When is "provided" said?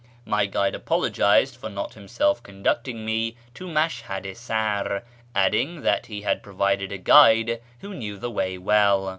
6.41-6.91